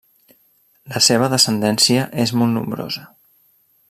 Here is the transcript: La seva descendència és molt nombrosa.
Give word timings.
La 0.93 1.01
seva 1.07 1.27
descendència 1.35 2.07
és 2.27 2.33
molt 2.41 2.57
nombrosa. 2.59 3.05